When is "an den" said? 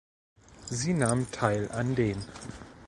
1.71-2.17